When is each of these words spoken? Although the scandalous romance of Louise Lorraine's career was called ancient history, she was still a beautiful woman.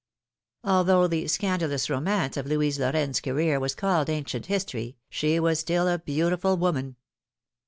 Although 0.63 1.05
the 1.05 1.27
scandalous 1.27 1.87
romance 1.87 2.35
of 2.35 2.47
Louise 2.47 2.79
Lorraine's 2.79 3.19
career 3.21 3.59
was 3.59 3.75
called 3.75 4.09
ancient 4.09 4.47
history, 4.47 4.97
she 5.11 5.39
was 5.39 5.59
still 5.59 5.87
a 5.87 5.99
beautiful 5.99 6.57
woman. 6.57 6.95